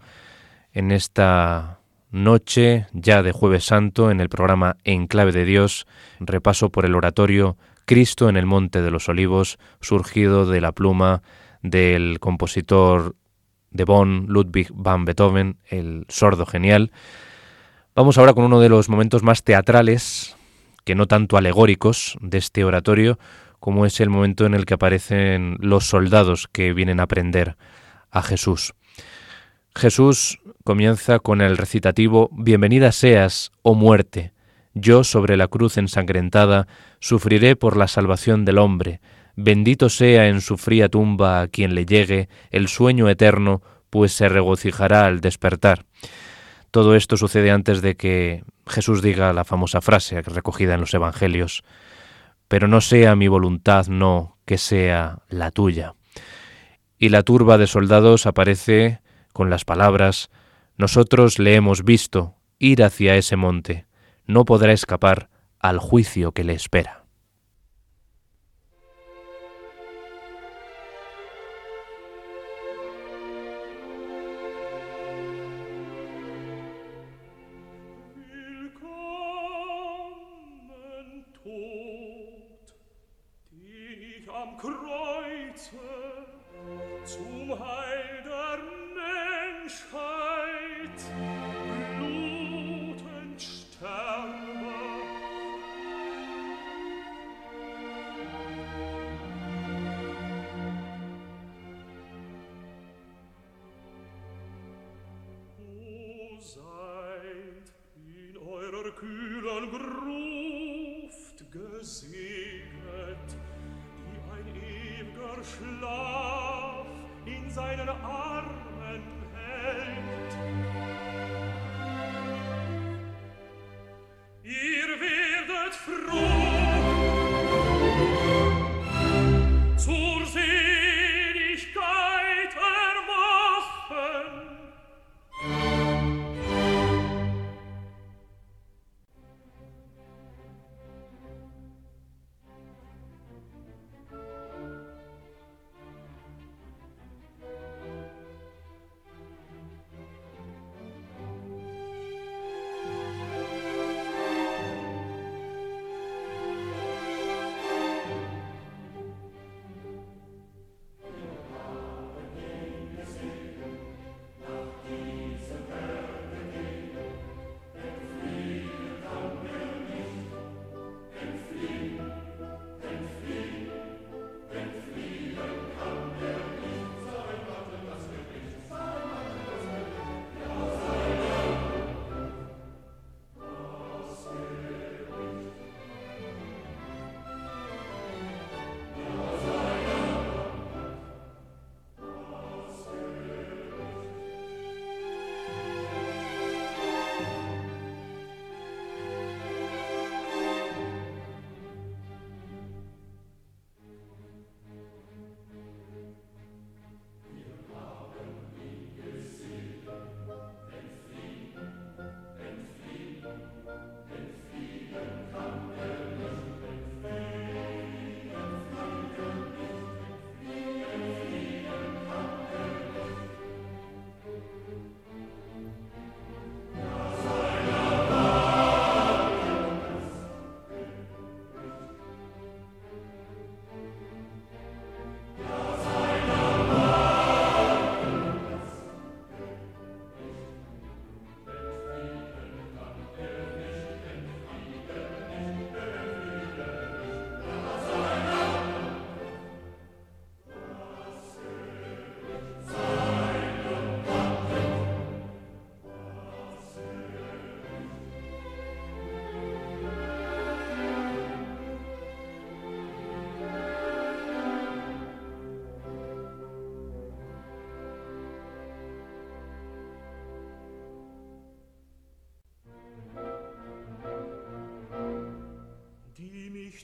en 0.73 0.91
esta 0.93 1.81
noche 2.11 2.87
ya 2.93 3.23
de 3.23 3.33
jueves 3.33 3.65
santo 3.65 4.11
en 4.11 4.21
el 4.21 4.29
programa 4.29 4.77
En 4.85 5.07
clave 5.07 5.33
de 5.33 5.45
Dios, 5.45 5.87
repaso 6.21 6.71
por 6.71 6.85
el 6.85 6.95
oratorio 6.95 7.57
Cristo 7.87 8.29
en 8.29 8.37
el 8.37 8.47
Monte 8.47 8.83
de 8.83 8.91
los 8.91 9.09
Olivos, 9.09 9.59
surgido 9.81 10.47
de 10.47 10.61
la 10.61 10.73
pluma 10.73 11.23
del 11.63 12.21
compositor 12.21 13.17
de 13.71 13.85
Bonn, 13.85 14.27
Ludwig 14.29 14.69
van 14.73 15.05
Beethoven, 15.05 15.59
el 15.69 16.07
sordo 16.09 16.47
genial. 16.47 16.93
Vamos 17.97 18.19
ahora 18.19 18.35
con 18.35 18.43
uno 18.43 18.59
de 18.59 18.69
los 18.69 18.89
momentos 18.89 19.23
más 19.23 19.45
teatrales, 19.45 20.35
que 20.83 20.97
no 20.97 21.07
tanto 21.07 21.37
alegóricos, 21.37 22.19
de 22.21 22.39
este 22.39 22.65
oratorio, 22.65 23.21
como 23.61 23.87
es 23.87 24.01
el 24.01 24.11
momento 24.11 24.47
en 24.47 24.55
el 24.55 24.67
que 24.67 24.75
aparecen 24.75 25.59
los 25.61 25.87
soldados 25.87 26.49
que 26.51 26.73
vienen 26.73 26.99
a 26.99 27.07
prender 27.07 27.57
a 28.11 28.21
Jesús. 28.21 28.75
Jesús 29.77 30.41
comienza 30.65 31.21
con 31.21 31.41
el 31.41 31.57
recitativo 31.57 32.31
Bienvenida 32.33 32.91
seas, 32.91 33.53
oh 33.63 33.77
muerte, 33.77 34.33
yo 34.75 35.05
sobre 35.05 35.37
la 35.37 35.47
cruz 35.47 35.77
ensangrentada 35.77 36.67
sufriré 36.99 37.55
por 37.55 37.77
la 37.77 37.87
salvación 37.87 38.45
del 38.45 38.59
hombre, 38.59 39.01
bendito 39.37 39.89
sea 39.89 40.27
en 40.27 40.41
su 40.41 40.57
fría 40.57 40.89
tumba 40.89 41.43
a 41.43 41.47
quien 41.47 41.77
le 41.77 41.87
llegue 41.87 42.29
el 42.51 42.67
sueño 42.67 43.09
eterno, 43.09 43.63
pues 43.89 44.13
se 44.13 44.29
regocijará 44.29 45.07
al 45.07 45.21
despertar. 45.21 45.85
Todo 46.75 46.97
esto 46.97 47.17
sucede 47.17 47.53
antes 47.53 47.83
de 47.83 47.95
que 47.95 48.43
Jesús 48.67 49.01
diga 49.01 49.33
la 49.33 49.45
famosa 49.45 49.81
frase 49.81 50.23
recogida 50.23 50.75
en 50.75 50.81
los 50.81 50.93
Evangelios, 50.93 51.63
pero 52.49 52.67
no 52.67 52.81
sea 52.81 53.15
mi 53.15 53.29
voluntad, 53.29 53.87
no, 53.87 54.39
que 54.45 54.59
sea 54.59 55.21
la 55.29 55.53
tuya. 55.53 55.95
Y 56.99 57.11
la 57.11 57.23
turba 57.23 57.59
de 57.59 57.69
soldados 57.69 58.27
aparece 58.27 58.99
con 59.33 59.51
las 59.51 59.65
palabras, 59.65 60.31
Nosotros 60.77 61.39
le 61.39 61.55
hemos 61.55 61.85
visto 61.85 62.35
ir 62.59 62.83
hacia 62.83 63.15
ese 63.15 63.37
monte 63.37 63.87
no 64.27 64.45
podrá 64.45 64.73
escapar 64.73 65.29
al 65.61 65.79
juicio 65.79 66.33
que 66.33 66.43
le 66.43 66.55
espera. 66.55 67.04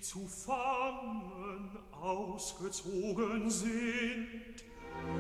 Zu 0.01 0.26
fangen 0.26 1.70
ausgezogen 2.01 3.51
sind, 3.51 4.64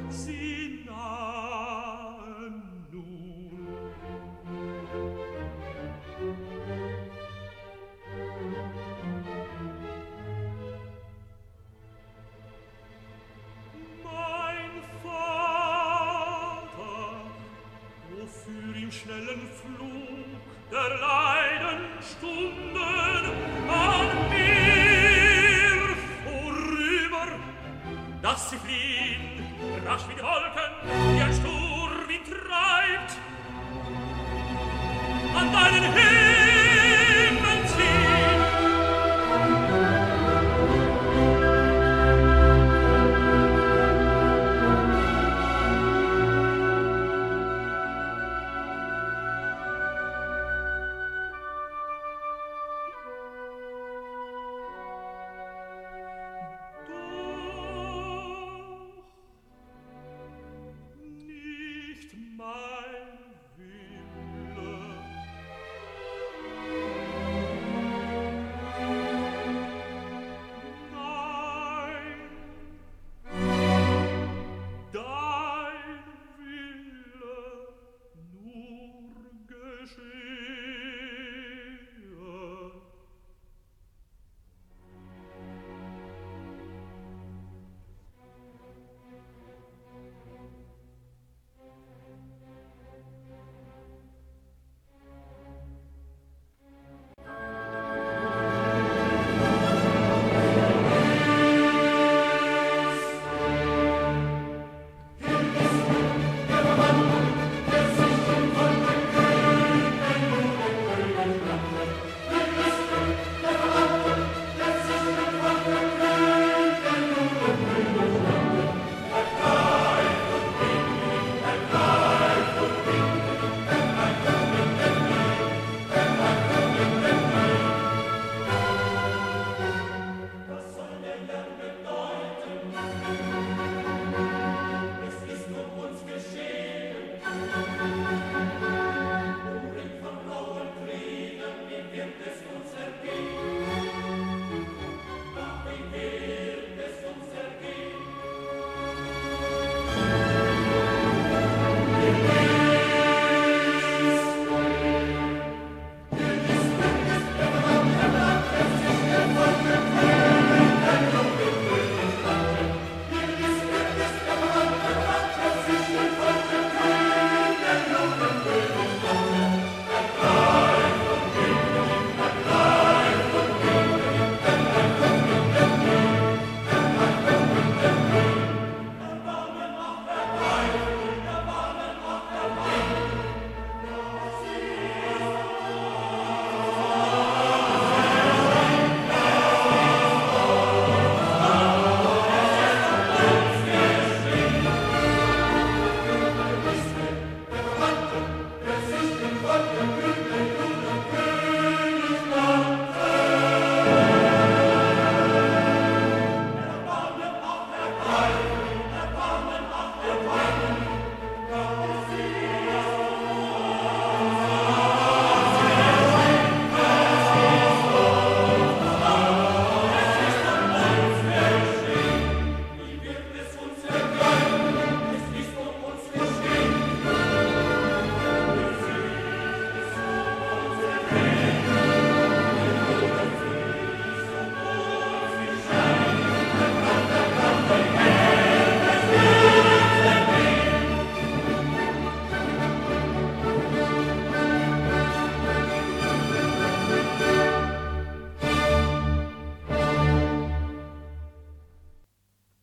sie 0.08 0.84
nahen 0.86 1.39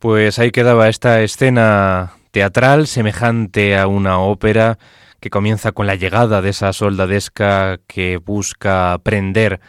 Pues 0.07 0.39
ahí 0.39 0.51
quedaba 0.51 0.87
esta 0.87 1.21
escena 1.21 2.13
teatral 2.31 2.87
semejante 2.87 3.77
a 3.77 3.87
una 3.87 4.19
ópera 4.19 4.79
que 5.19 5.29
comienza 5.29 5.73
con 5.73 5.85
la 5.85 5.95
llegada 5.95 6.41
de 6.41 6.51
esa 6.51 6.71
soldadesca 6.71 7.81
que 7.87 8.15
busca 8.15 8.97
prender 9.03 9.59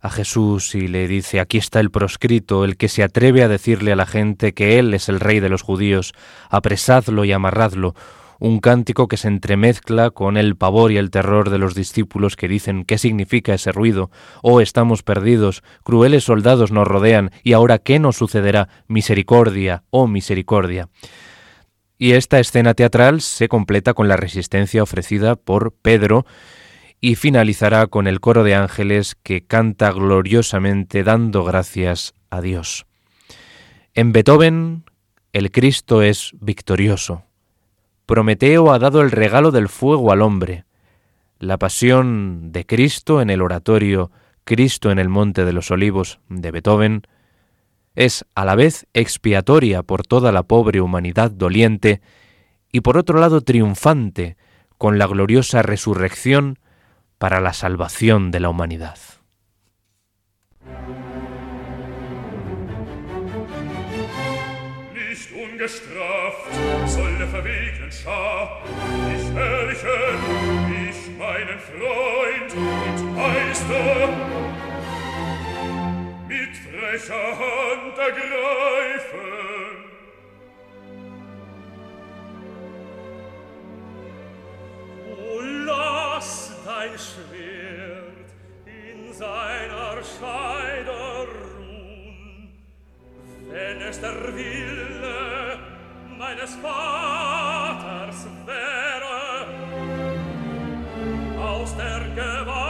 a 0.00 0.08
Jesús 0.08 0.76
y 0.76 0.86
le 0.86 1.08
dice, 1.08 1.40
aquí 1.40 1.58
está 1.58 1.80
el 1.80 1.90
proscrito, 1.90 2.64
el 2.64 2.76
que 2.76 2.86
se 2.86 3.02
atreve 3.02 3.42
a 3.42 3.48
decirle 3.48 3.90
a 3.90 3.96
la 3.96 4.06
gente 4.06 4.54
que 4.54 4.78
Él 4.78 4.94
es 4.94 5.08
el 5.08 5.18
rey 5.18 5.40
de 5.40 5.48
los 5.48 5.62
judíos, 5.62 6.12
apresadlo 6.48 7.24
y 7.24 7.32
amarradlo, 7.32 7.96
un 8.38 8.60
cántico 8.60 9.08
que 9.08 9.16
se 9.16 9.28
entremezcla 9.28 10.10
con 10.10 10.36
el 10.36 10.56
pavor 10.56 10.92
y 10.92 10.98
el 10.98 11.10
terror 11.10 11.50
de 11.50 11.58
los 11.58 11.74
discípulos 11.74 12.36
que 12.36 12.48
dicen 12.48 12.84
¿qué 12.84 12.98
significa 12.98 13.54
ese 13.54 13.72
ruido? 13.72 14.10
Oh, 14.42 14.60
estamos 14.60 15.02
perdidos, 15.02 15.62
crueles 15.82 16.24
soldados 16.24 16.72
nos 16.72 16.86
rodean, 16.86 17.30
y 17.42 17.52
ahora 17.52 17.78
¿qué 17.78 17.98
nos 17.98 18.16
sucederá? 18.16 18.68
Misericordia, 18.88 19.84
oh 19.90 20.06
misericordia. 20.06 20.88
Y 21.98 22.12
esta 22.12 22.38
escena 22.40 22.74
teatral 22.74 23.20
se 23.22 23.48
completa 23.48 23.94
con 23.94 24.08
la 24.08 24.16
resistencia 24.16 24.82
ofrecida 24.82 25.36
por 25.36 25.72
Pedro, 25.72 26.26
y 27.00 27.14
finalizará 27.14 27.86
con 27.86 28.06
el 28.06 28.20
coro 28.20 28.42
de 28.42 28.54
ángeles 28.54 29.16
que 29.22 29.44
canta 29.44 29.92
gloriosamente 29.92 31.04
dando 31.04 31.44
gracias 31.44 32.14
a 32.30 32.40
Dios. 32.40 32.86
En 33.94 34.12
Beethoven, 34.12 34.84
el 35.32 35.50
Cristo 35.50 36.02
es 36.02 36.32
victorioso. 36.40 37.24
Prometeo 38.06 38.72
ha 38.72 38.78
dado 38.78 39.02
el 39.02 39.10
regalo 39.10 39.50
del 39.50 39.68
fuego 39.68 40.12
al 40.12 40.22
hombre. 40.22 40.64
La 41.40 41.58
pasión 41.58 42.52
de 42.52 42.64
Cristo 42.64 43.20
en 43.20 43.30
el 43.30 43.42
oratorio 43.42 44.12
Cristo 44.44 44.92
en 44.92 45.00
el 45.00 45.08
Monte 45.08 45.44
de 45.44 45.52
los 45.52 45.72
Olivos 45.72 46.20
de 46.28 46.52
Beethoven 46.52 47.02
es 47.96 48.24
a 48.36 48.44
la 48.44 48.54
vez 48.54 48.86
expiatoria 48.94 49.82
por 49.82 50.06
toda 50.06 50.30
la 50.30 50.44
pobre 50.44 50.80
humanidad 50.80 51.32
doliente 51.32 52.00
y 52.70 52.82
por 52.82 52.96
otro 52.96 53.18
lado 53.18 53.40
triunfante 53.40 54.36
con 54.78 54.98
la 54.98 55.06
gloriosa 55.06 55.62
resurrección 55.62 56.60
para 57.18 57.40
la 57.40 57.54
salvación 57.54 58.30
de 58.30 58.40
la 58.40 58.50
humanidad. 58.50 58.98
Nicht 65.58 65.82
verwegnen 67.36 67.92
schar. 67.92 68.62
Ich 69.14 69.26
herrliche, 69.34 69.98
ich 70.88 71.18
meinen 71.18 71.60
Freund 71.70 72.52
und 72.54 73.16
Meister 73.16 74.08
mit 76.28 76.56
frecher 76.56 77.28
Hand 77.42 77.98
ergreifen. 77.98 79.26
O 85.18 85.40
lass 85.66 86.52
dein 86.64 86.98
Schwert 86.98 88.28
in 88.64 89.12
seiner 89.12 90.02
Scheide 90.02 91.26
ruhen, 91.28 92.48
wenn 93.50 93.80
es 93.82 94.00
der 94.00 94.34
Wille 94.34 95.75
meines 96.18 96.54
Vaters 96.56 98.26
wäre 98.46 99.46
aus 101.42 101.76
der 101.76 102.00
Gewalt 102.14 102.65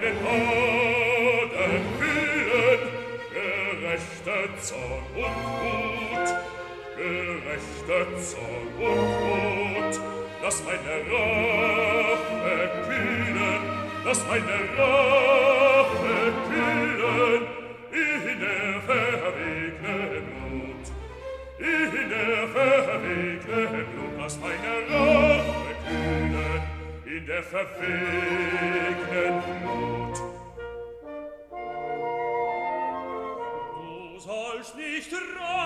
deinen 0.00 0.18
Taten 0.22 1.82
kühlen, 1.98 2.80
gerechter 3.34 4.44
Zorn 4.60 5.04
und 5.14 5.38
Wut, 5.60 6.28
gerechter 6.96 8.04
Zorn 8.18 8.68
und 8.78 9.08
Wut, 9.20 9.94
lass 10.42 10.58
meine 10.64 10.96
Rache 11.10 12.56
kühlen, 12.86 13.62
lass 14.04 14.20
meine 14.26 14.58
Rache 14.78 16.18
kühlen, 16.48 17.42
in 17.92 18.40
der 18.40 18.80
verwegnen 18.86 20.24
Blut 20.26 20.86
in 21.58 22.08
der 22.08 22.48
verwegnen 22.48 23.86
Not, 23.96 24.12
lass 24.18 24.38
meine 24.40 24.74
Rache 24.88 25.69
in 27.20 27.26
der 27.26 27.42
verwegnen 27.42 29.34
Not. 29.64 30.18
Du 33.74 34.18
sollst 34.18 34.76
nicht 34.76 35.12
rein, 35.12 35.59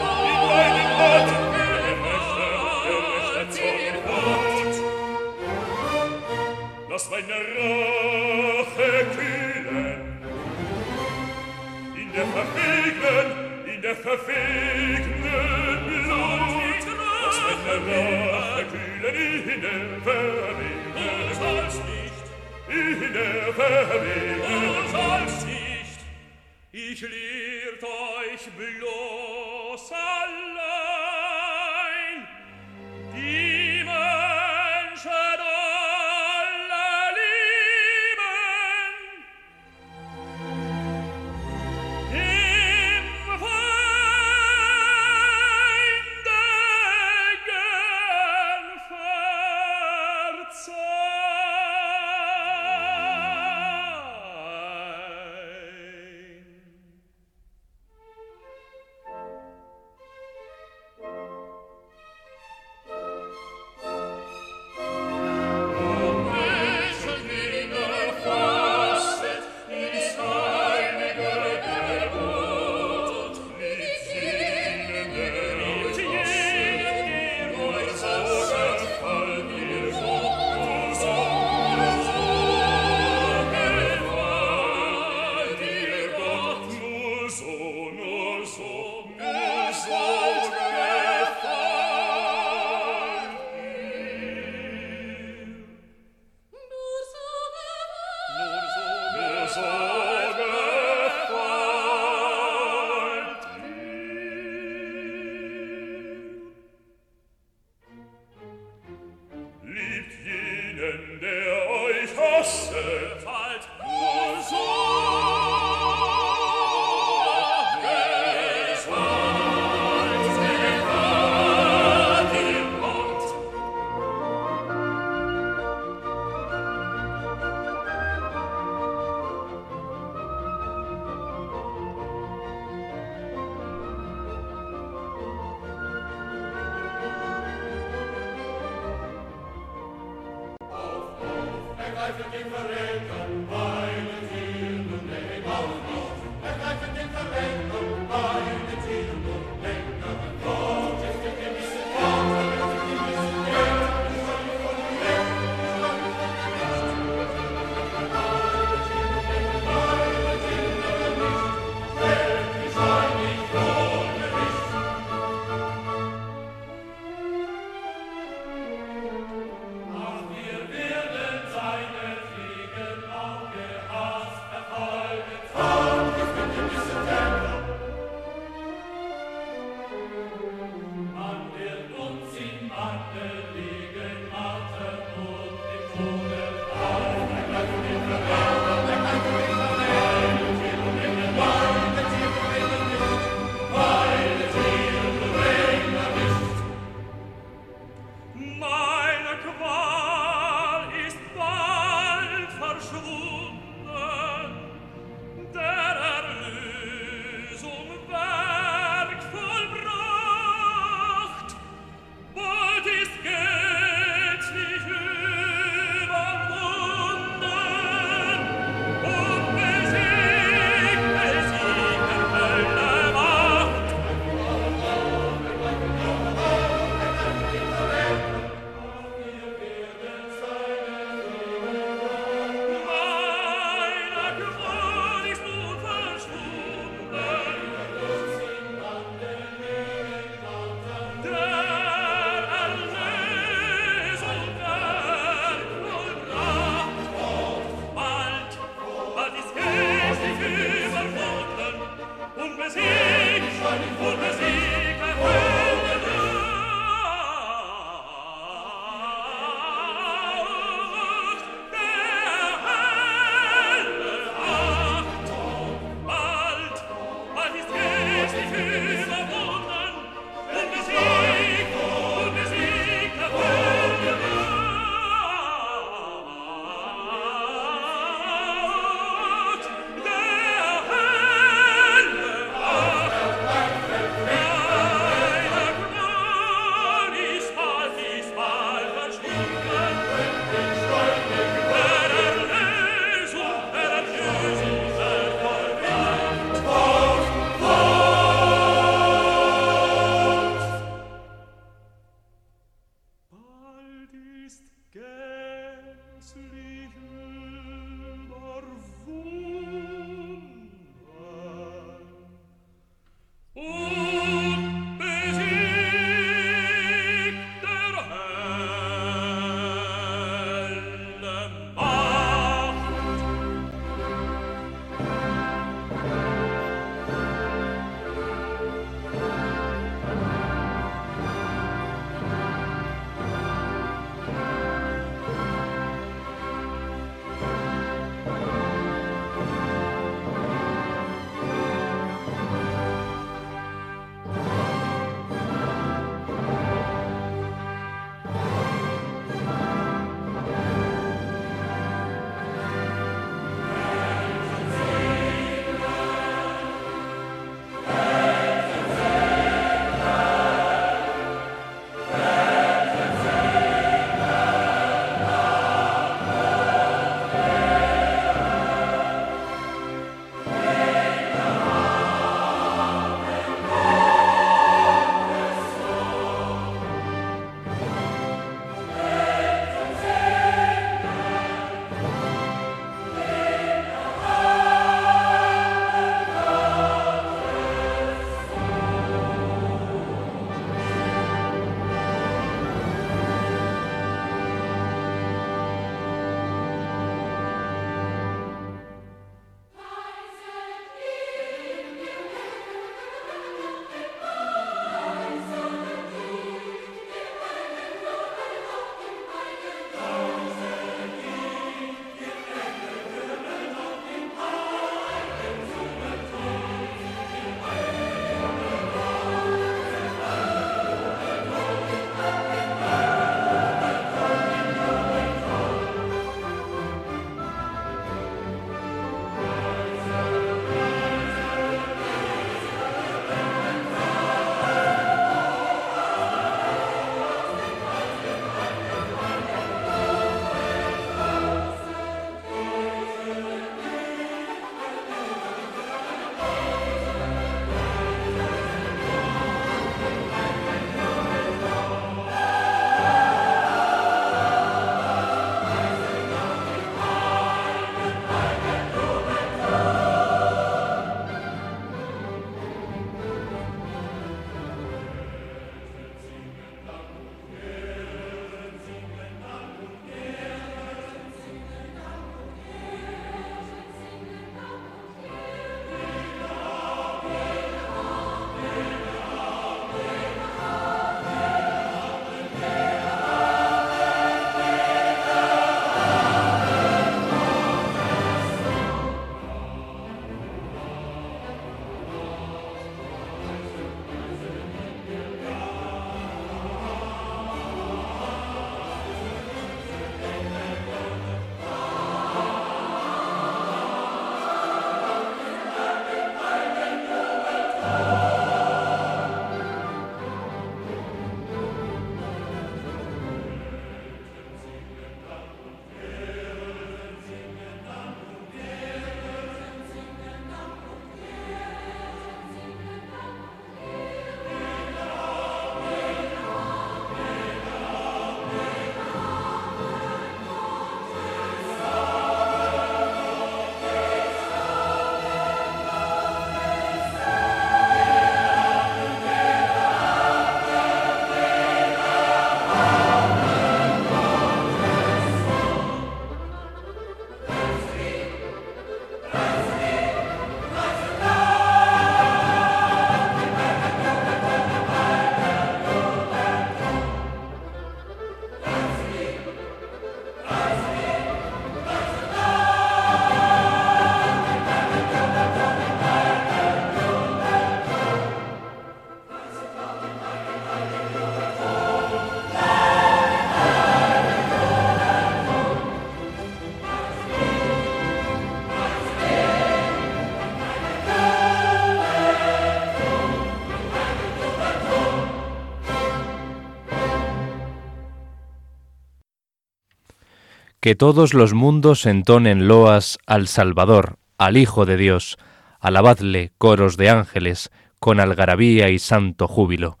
Que 590.90 590.96
todos 590.96 591.34
los 591.34 591.54
mundos 591.54 592.04
entonen 592.04 592.66
loas 592.66 593.20
al 593.24 593.46
Salvador, 593.46 594.18
al 594.38 594.56
Hijo 594.56 594.86
de 594.86 594.96
Dios, 594.96 595.38
alabadle 595.78 596.50
coros 596.58 596.96
de 596.96 597.08
ángeles, 597.08 597.70
con 598.00 598.18
algarabía 598.18 598.88
y 598.88 598.98
santo 598.98 599.46
júbilo. 599.46 600.00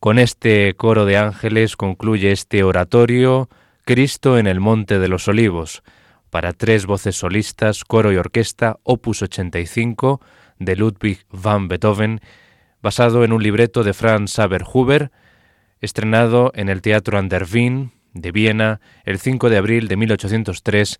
Con 0.00 0.18
este 0.18 0.74
coro 0.76 1.06
de 1.06 1.16
ángeles 1.16 1.78
concluye 1.78 2.30
este 2.30 2.62
oratorio 2.62 3.48
Cristo 3.86 4.36
en 4.36 4.46
el 4.46 4.60
Monte 4.60 4.98
de 4.98 5.08
los 5.08 5.28
Olivos, 5.28 5.82
para 6.28 6.52
tres 6.52 6.84
voces 6.84 7.16
solistas, 7.16 7.84
coro 7.84 8.12
y 8.12 8.16
orquesta, 8.16 8.76
opus 8.82 9.22
85, 9.22 10.20
de 10.58 10.76
Ludwig 10.76 11.24
van 11.30 11.68
Beethoven, 11.68 12.20
basado 12.82 13.24
en 13.24 13.32
un 13.32 13.42
libreto 13.42 13.82
de 13.82 13.94
Franz 13.94 14.32
Saberhuber, 14.32 15.10
estrenado 15.80 16.52
en 16.54 16.68
el 16.68 16.82
Teatro 16.82 17.16
an 17.16 17.30
der 17.30 17.46
Wien 17.50 17.92
de 18.20 18.32
Viena 18.32 18.80
el 19.04 19.18
5 19.18 19.50
de 19.50 19.56
abril 19.56 19.88
de 19.88 19.96
1803 19.96 20.98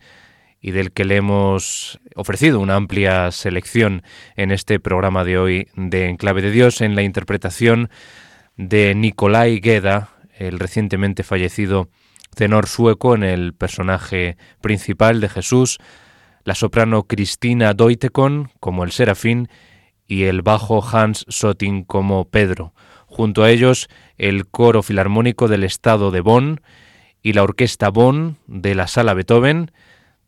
y 0.61 0.73
del 0.73 0.93
que 0.93 1.05
le 1.05 1.16
hemos 1.16 2.01
ofrecido 2.14 2.61
una 2.61 2.75
amplia 2.75 3.31
selección 3.31 4.03
en 4.37 4.51
este 4.51 4.81
programa 4.81 5.25
de 5.25 5.39
hoy 5.39 5.69
de 5.77 6.09
Enclave 6.09 6.43
de 6.43 6.51
Dios 6.51 6.81
en 6.81 6.95
la 6.95 7.03
interpretación 7.03 7.91
de 8.57 8.95
Nikolai 8.95 9.61
Geda, 9.62 10.11
el 10.37 10.59
recientemente 10.59 11.23
fallecido 11.23 11.89
tenor 12.35 12.66
sueco 12.66 13.14
en 13.14 13.23
el 13.23 13.55
personaje 13.55 14.37
principal 14.61 15.21
de 15.21 15.29
Jesús, 15.29 15.79
la 16.45 16.55
soprano 16.55 17.05
Cristina 17.05 17.75
Doitekon 17.75 18.51
como 18.61 18.85
el 18.85 18.93
Serafín 18.93 19.49
y 20.07 20.25
el 20.25 20.43
bajo 20.43 20.85
Hans 20.85 21.25
Sotin 21.29 21.85
como 21.85 22.25
Pedro. 22.25 22.75
Junto 23.07 23.45
a 23.45 23.51
ellos 23.51 23.89
el 24.16 24.47
coro 24.47 24.83
filarmónico 24.83 25.49
del 25.49 25.64
estado 25.64 26.11
de 26.11 26.21
Bonn 26.21 26.61
y 27.23 27.33
la 27.33 27.43
orquesta 27.43 27.91
Bonn 27.91 28.37
de 28.47 28.75
la 28.75 28.87
sala 28.87 29.14
Beethoven, 29.14 29.73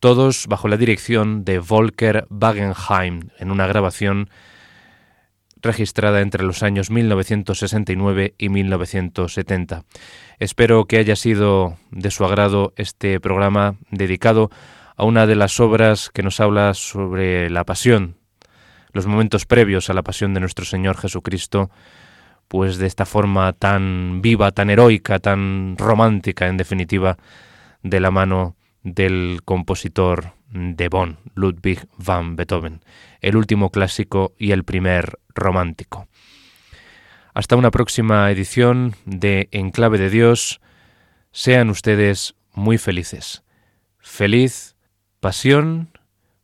todos 0.00 0.46
bajo 0.46 0.68
la 0.68 0.76
dirección 0.76 1.44
de 1.44 1.58
Volker 1.58 2.26
Wagenheim, 2.30 3.30
en 3.38 3.50
una 3.50 3.66
grabación 3.66 4.30
registrada 5.62 6.20
entre 6.20 6.44
los 6.44 6.62
años 6.62 6.90
1969 6.90 8.34
y 8.38 8.48
1970. 8.48 9.84
Espero 10.38 10.86
que 10.86 10.98
haya 10.98 11.16
sido 11.16 11.76
de 11.90 12.10
su 12.10 12.24
agrado 12.24 12.72
este 12.76 13.20
programa 13.20 13.76
dedicado 13.90 14.50
a 14.96 15.04
una 15.04 15.26
de 15.26 15.36
las 15.36 15.60
obras 15.60 16.10
que 16.10 16.22
nos 16.22 16.40
habla 16.40 16.74
sobre 16.74 17.50
la 17.50 17.64
pasión, 17.64 18.16
los 18.92 19.06
momentos 19.06 19.46
previos 19.46 19.90
a 19.90 19.94
la 19.94 20.02
pasión 20.02 20.34
de 20.34 20.40
nuestro 20.40 20.64
Señor 20.64 20.96
Jesucristo, 20.96 21.70
pues 22.50 22.78
de 22.78 22.88
esta 22.88 23.06
forma 23.06 23.52
tan 23.52 24.22
viva, 24.22 24.50
tan 24.50 24.70
heroica, 24.70 25.20
tan 25.20 25.76
romántica, 25.78 26.48
en 26.48 26.56
definitiva, 26.56 27.16
de 27.84 28.00
la 28.00 28.10
mano 28.10 28.56
del 28.82 29.42
compositor 29.44 30.32
de 30.50 30.88
Bonn, 30.88 31.18
Ludwig 31.36 31.86
van 31.96 32.34
Beethoven, 32.34 32.80
el 33.20 33.36
último 33.36 33.70
clásico 33.70 34.34
y 34.36 34.50
el 34.50 34.64
primer 34.64 35.20
romántico. 35.32 36.08
Hasta 37.34 37.54
una 37.54 37.70
próxima 37.70 38.28
edición 38.32 38.96
de 39.04 39.48
Enclave 39.52 39.98
de 39.98 40.10
Dios. 40.10 40.60
Sean 41.30 41.70
ustedes 41.70 42.34
muy 42.52 42.78
felices. 42.78 43.44
Feliz 44.00 44.74
pasión, 45.20 45.96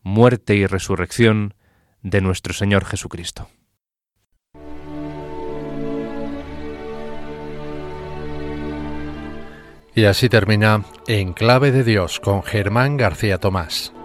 muerte 0.05 0.55
y 0.55 0.67
resurrección 0.67 1.55
de 2.03 2.21
nuestro 2.21 2.55
Señor 2.55 2.85
Jesucristo. 2.85 3.49
Y 9.97 10.05
así 10.05 10.29
termina 10.29 10.85
En 11.07 11.33
Clave 11.33 11.73
de 11.73 11.83
Dios 11.83 12.21
con 12.21 12.43
Germán 12.43 12.99
García 12.99 13.39
Tomás. 13.39 13.96